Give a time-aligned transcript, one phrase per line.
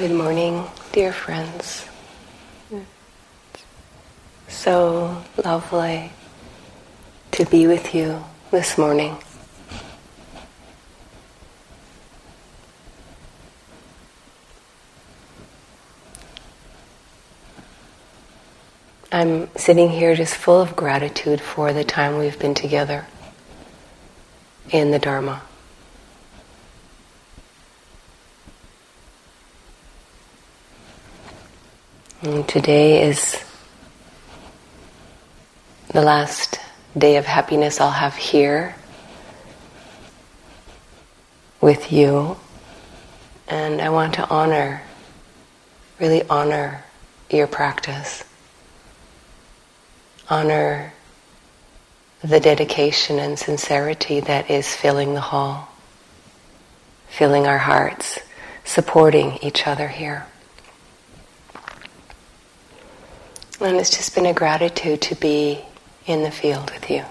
[0.00, 1.84] Good morning, dear friends.
[4.48, 6.10] So lovely
[7.32, 9.18] to be with you this morning.
[19.12, 23.06] I'm sitting here just full of gratitude for the time we've been together
[24.70, 25.42] in the Dharma.
[32.46, 33.42] Today is
[35.88, 36.58] the last
[36.96, 38.74] day of happiness I'll have here
[41.60, 42.36] with you.
[43.48, 44.82] And I want to honor,
[45.98, 46.84] really honor
[47.30, 48.24] your practice.
[50.28, 50.92] Honor
[52.22, 55.68] the dedication and sincerity that is filling the hall,
[57.08, 58.20] filling our hearts,
[58.64, 60.26] supporting each other here.
[63.60, 65.60] And it's just been a gratitude to be
[66.06, 67.04] in the field with you.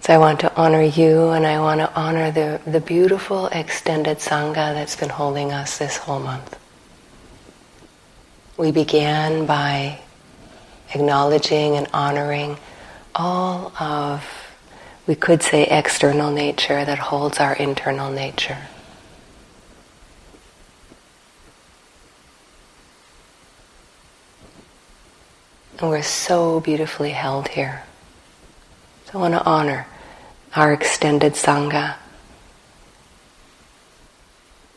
[0.00, 4.18] So I want to honor you and I want to honor the, the beautiful extended
[4.18, 6.58] Sangha that's been holding us this whole month.
[8.56, 10.00] We began by
[10.92, 12.56] acknowledging and honoring
[13.14, 14.24] all of,
[15.06, 18.58] we could say, external nature that holds our internal nature.
[25.78, 27.84] And we're so beautifully held here.
[29.06, 29.86] So I want to honor
[30.56, 31.96] our extended Sangha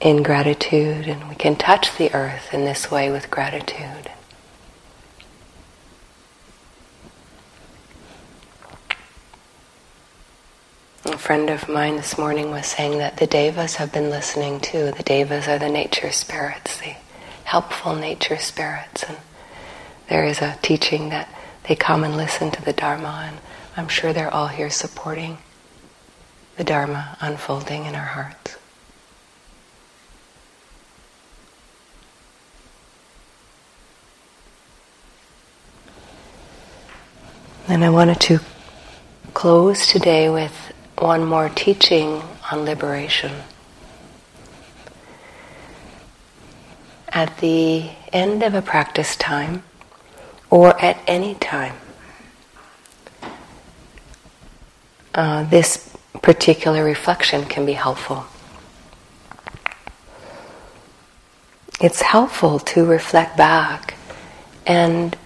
[0.00, 4.10] in gratitude, and we can touch the earth in this way with gratitude.
[11.04, 14.92] A friend of mine this morning was saying that the devas have been listening too.
[14.92, 16.96] The devas are the nature spirits, the
[17.44, 19.16] helpful nature spirits, and
[20.12, 21.26] there is a teaching that
[21.66, 23.38] they come and listen to the Dharma, and
[23.78, 25.38] I'm sure they're all here supporting
[26.58, 28.58] the Dharma unfolding in our hearts.
[37.66, 38.40] And I wanted to
[39.32, 43.32] close today with one more teaching on liberation.
[47.08, 49.62] At the end of a practice time,
[50.52, 51.74] or at any time.
[55.14, 58.26] Uh, this particular reflection can be helpful.
[61.80, 63.94] It's helpful to reflect back
[64.66, 65.16] and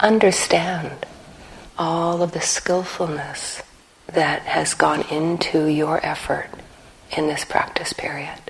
[0.00, 1.06] understand
[1.78, 3.62] all of the skillfulness
[4.08, 6.50] that has gone into your effort
[7.16, 8.43] in this practice period.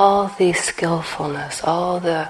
[0.00, 2.26] All the skillfulness, all the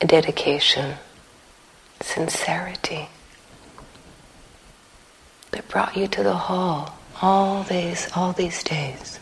[0.00, 0.96] dedication,
[2.00, 3.08] sincerity
[5.52, 9.20] that brought you to the hall all these all these days.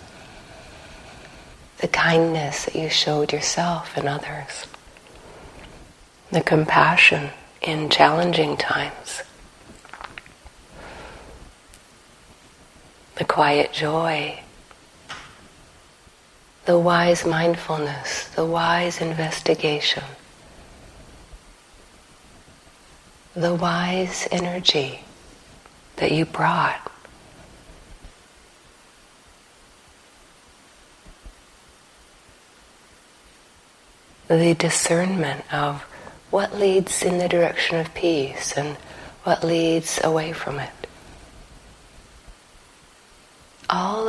[1.82, 4.64] The kindness that you showed yourself and others.
[6.30, 7.28] The compassion
[7.60, 9.22] in challenging times.
[13.16, 14.44] The quiet joy
[16.68, 20.04] the wise mindfulness, the wise investigation,
[23.34, 25.00] the wise energy
[25.96, 26.92] that you brought.
[34.26, 35.80] The discernment of
[36.28, 38.76] what leads in the direction of peace and
[39.24, 40.77] what leads away from it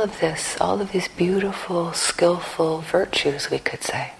[0.00, 4.12] all of this, all of these beautiful, skillful virtues, we could say.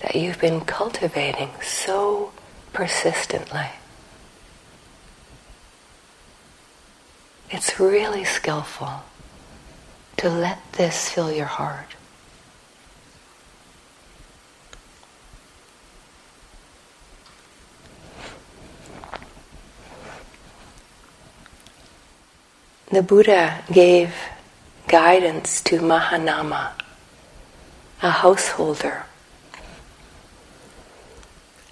[0.00, 2.32] That you've been cultivating so
[2.72, 3.66] persistently.
[7.50, 9.02] It's really skillful
[10.16, 11.96] to let this fill your heart.
[22.92, 24.14] The Buddha gave
[24.86, 26.72] guidance to Mahanama,
[28.02, 29.06] a householder,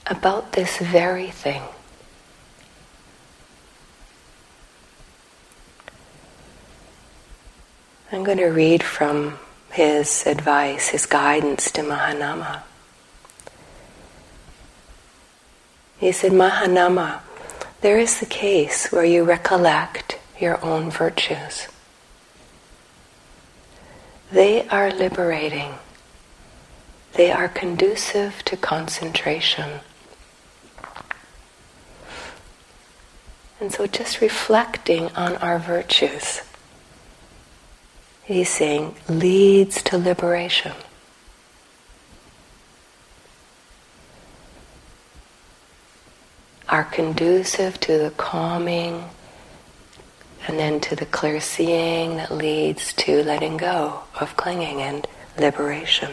[0.06, 1.62] about this very thing.
[8.10, 9.38] I'm going to read from
[9.72, 12.62] his advice, his guidance to Mahanama.
[15.98, 17.20] He said, Mahanama,
[17.82, 21.68] there is the case where you recollect your own virtues.
[24.32, 25.74] They are liberating.
[27.14, 29.80] They are conducive to concentration.
[33.60, 36.40] And so just reflecting on our virtues,
[38.22, 40.72] he's saying, leads to liberation.
[46.68, 49.10] Are conducive to the calming
[50.50, 55.06] and then to the clear seeing that leads to letting go of clinging and
[55.38, 56.10] liberation.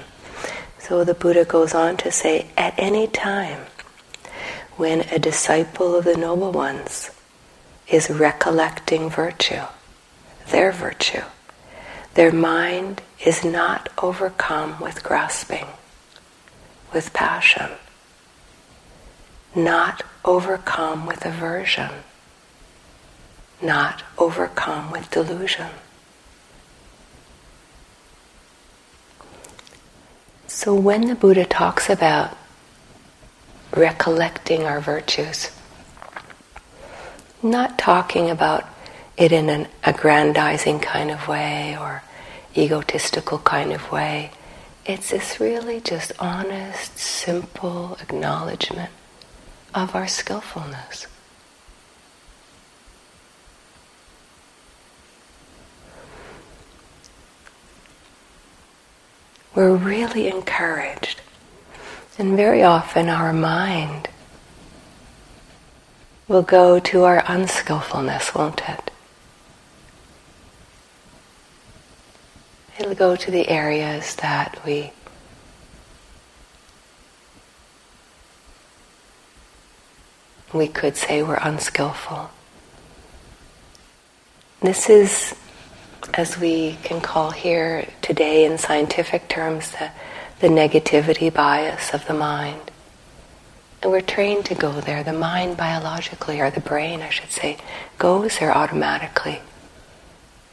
[0.77, 3.65] So the Buddha goes on to say, at any time
[4.75, 7.09] when a disciple of the Noble Ones
[7.87, 9.63] is recollecting virtue,
[10.49, 11.23] their virtue,
[12.13, 15.65] their mind is not overcome with grasping,
[16.93, 17.71] with passion,
[19.55, 21.89] not overcome with aversion
[23.61, 25.69] not overcome with delusion.
[30.47, 32.37] So when the Buddha talks about
[33.71, 35.51] recollecting our virtues,
[37.43, 38.65] not talking about
[39.17, 42.03] it in an aggrandizing kind of way or
[42.55, 44.31] egotistical kind of way.
[44.85, 48.91] It's this really just honest, simple acknowledgement
[49.73, 51.07] of our skillfulness.
[59.57, 61.19] We're really encouraged.
[62.19, 64.07] And very often our mind
[66.27, 68.91] will go to our unskillfulness, won't it?
[72.77, 74.91] It'll go to the areas that we
[80.53, 82.29] we could say we're unskillful.
[84.61, 85.33] This is
[86.13, 89.91] as we can call here today in scientific terms, the,
[90.39, 92.71] the negativity bias of the mind.
[93.81, 95.03] And we're trained to go there.
[95.03, 97.57] The mind biologically, or the brain, I should say,
[97.97, 99.39] goes there automatically.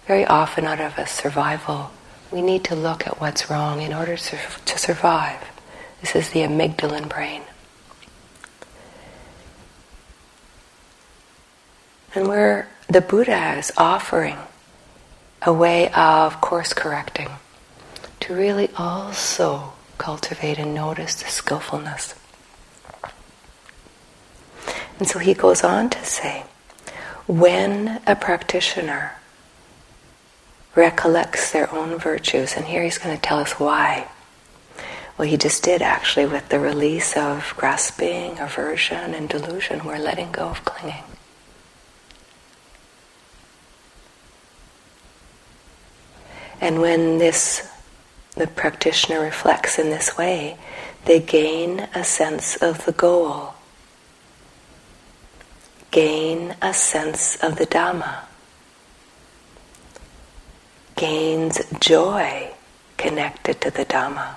[0.07, 1.91] Very often, out of a survival,
[2.31, 5.41] we need to look at what's wrong in order to, to survive.
[6.01, 7.43] This is the amygdala brain.
[12.15, 14.37] And where the Buddha is offering
[15.47, 17.29] a way of course correcting,
[18.21, 22.15] to really also cultivate and notice the skillfulness.
[24.99, 26.45] And so he goes on to say,
[27.27, 29.13] when a practitioner
[30.75, 34.09] recollects their own virtues, and here he's going to tell us why.
[35.17, 39.85] Well, he just did actually with the release of grasping, aversion, and delusion.
[39.85, 41.05] We're letting go of clinging.
[46.65, 47.71] And when this
[48.37, 50.57] the practitioner reflects in this way,
[51.05, 53.53] they gain a sense of the goal,
[55.91, 58.21] gain a sense of the Dhamma,
[60.97, 62.55] gains joy
[62.97, 64.37] connected to the Dhamma.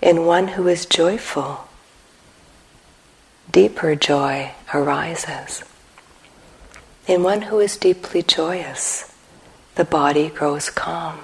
[0.00, 1.68] In one who is joyful,
[3.52, 5.62] deeper joy arises.
[7.06, 9.12] In one who is deeply joyous,
[9.74, 11.18] the body grows calm.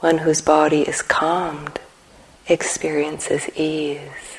[0.00, 1.78] One whose body is calmed
[2.46, 4.38] experiences ease.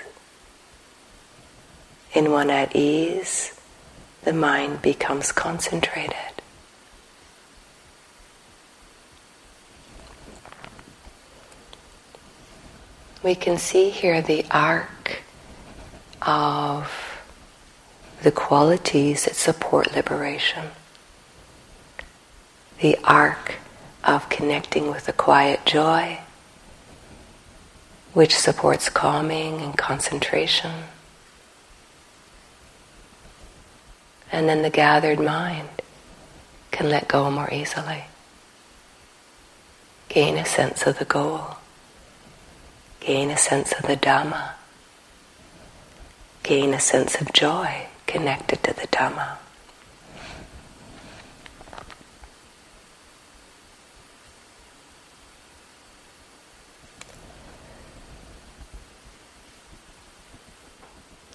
[2.13, 3.59] In one at ease,
[4.23, 6.15] the mind becomes concentrated.
[13.21, 15.21] We can see here the arc
[16.23, 17.08] of
[18.21, 20.65] the qualities that support liberation.
[22.81, 23.55] The arc
[24.03, 26.19] of connecting with the quiet joy,
[28.13, 30.71] which supports calming and concentration.
[34.31, 35.69] And then the gathered mind
[36.71, 38.03] can let go more easily,
[40.07, 41.57] gain a sense of the goal,
[42.99, 44.51] gain a sense of the Dhamma,
[46.43, 49.37] gain a sense of joy connected to the Dhamma.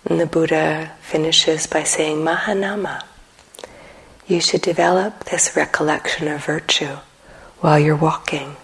[0.06, 3.04] And the Buddha finishes by saying, Mahanama,
[4.26, 6.96] you should develop this recollection of virtue
[7.60, 8.56] while you're walking,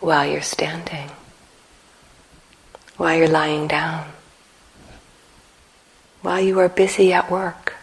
[0.00, 1.10] while you're standing,
[2.96, 4.10] while you're lying down,
[6.24, 7.74] while you are busy at work,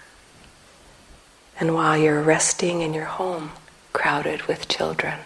[1.60, 3.52] and while you're resting in your home
[3.94, 5.20] crowded with children.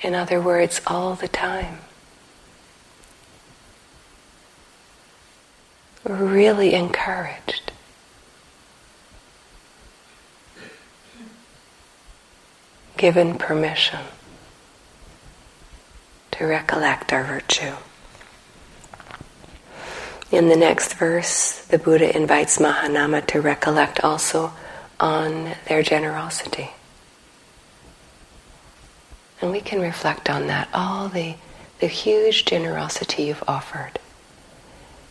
[0.00, 1.80] In other words, all the time.
[6.04, 7.70] We're really encouraged.
[12.96, 14.00] Given permission
[16.30, 17.74] to recollect our virtue.
[20.32, 24.54] In the next verse, the Buddha invites Mahanama to recollect also
[24.98, 26.70] on their generosity.
[29.42, 31.34] And we can reflect on that, all the,
[31.80, 33.98] the huge generosity you've offered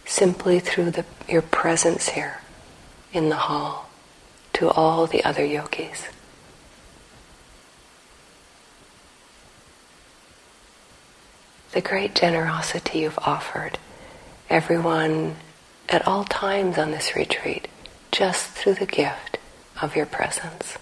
[0.05, 2.41] simply through the, your presence here
[3.13, 3.91] in the hall
[4.53, 6.07] to all the other yogis.
[11.73, 13.77] The great generosity you've offered
[14.51, 15.33] everyone
[15.87, 17.69] at all times on this retreat
[18.11, 19.37] just through the gift
[19.81, 20.77] of your presence.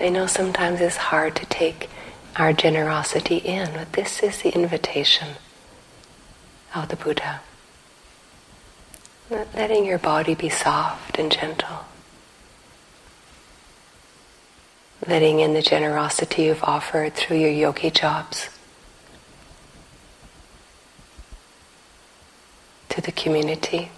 [0.00, 1.88] I know sometimes it's hard to take
[2.34, 5.36] our generosity in, but this is the invitation
[6.74, 7.40] of the Buddha.
[9.30, 11.84] Letting your body be soft and gentle.
[15.06, 18.48] Letting in the generosity you've offered through your yogi jobs
[22.90, 23.90] to the community.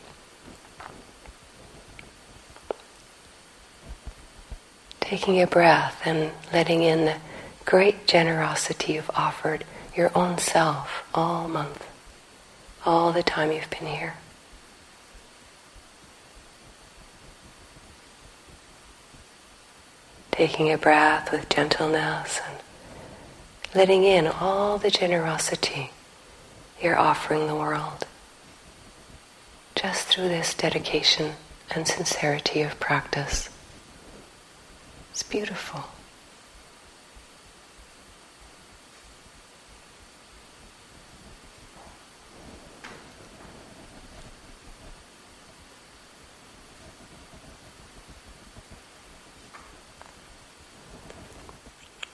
[5.12, 7.14] taking a breath and letting in the
[7.66, 9.62] great generosity you've offered
[9.94, 11.86] your own self all month,
[12.86, 14.14] all the time you've been here.
[20.42, 22.58] Taking a breath with gentleness and
[23.76, 25.92] letting in all the generosity
[26.82, 28.04] you're offering the world
[29.76, 31.34] just through this dedication
[31.70, 33.50] and sincerity of practice.
[35.12, 35.84] It's beautiful.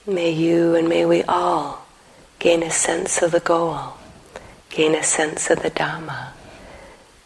[0.09, 1.85] May you and may we all
[2.39, 3.93] gain a sense of the goal,
[4.71, 6.29] gain a sense of the Dhamma,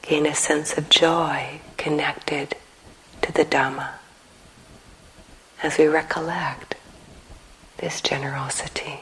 [0.02, 2.58] gain a sense of joy connected
[3.22, 3.92] to the Dhamma
[5.64, 6.76] as we recollect
[7.78, 9.00] this generosity.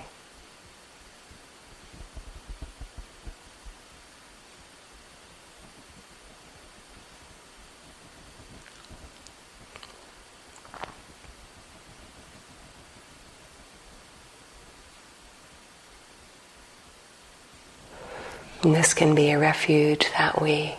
[18.63, 20.75] And this can be a refuge that we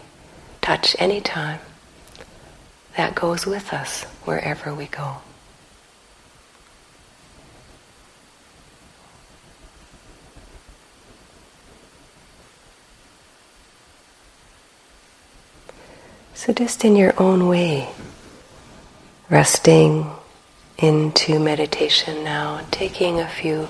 [0.61, 1.59] touch anytime,
[2.97, 5.17] that goes with us wherever we go.
[16.35, 17.89] So, just in your own way,
[19.29, 20.11] resting
[20.79, 23.69] into meditation now taking a few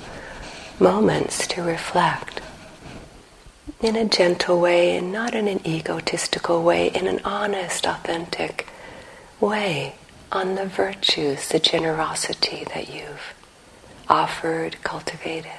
[0.78, 2.41] moments to reflect
[3.82, 8.68] in a gentle way and not in an egotistical way, in an honest, authentic
[9.40, 9.96] way
[10.30, 13.34] on the virtues, the generosity that you've
[14.08, 15.50] offered, cultivated.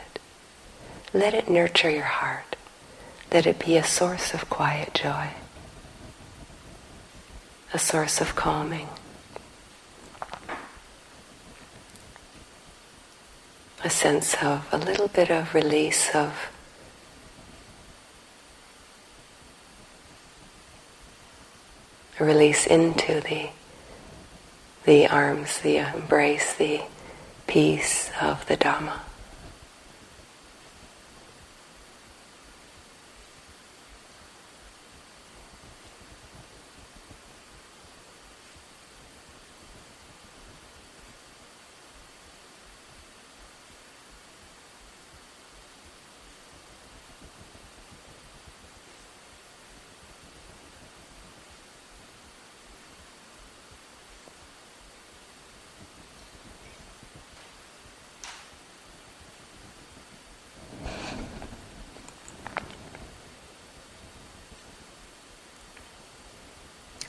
[1.14, 2.56] Let it nurture your heart.
[3.32, 5.30] Let it be a source of quiet joy
[7.74, 8.88] a source of calming.
[13.84, 16.52] A sense of a little bit of release of
[22.20, 23.50] release into the
[24.86, 26.82] the arms, the embrace, the
[27.48, 29.00] peace of the Dhamma.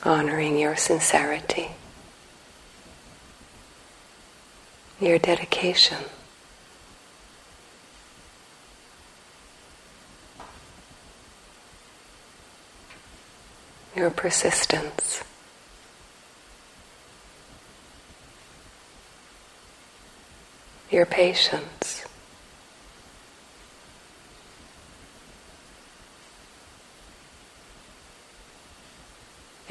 [0.05, 1.69] Honoring your sincerity,
[5.01, 5.97] your dedication.
[13.95, 15.23] Your persistence.
[20.91, 22.05] Your patience.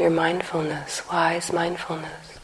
[0.05, 2.39] Your mindfulness, wise mindfulness.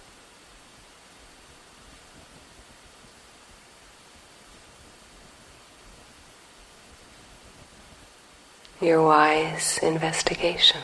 [8.80, 10.80] Your wise investigation.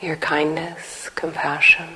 [0.00, 1.88] Your kindness, compassion.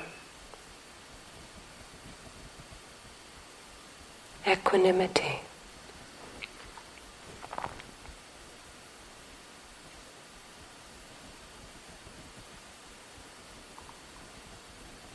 [4.47, 5.39] Equanimity.